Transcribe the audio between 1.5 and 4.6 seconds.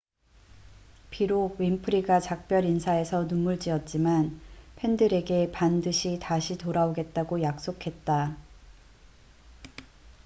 윈프리가 작별 인사에서 눈물지었지만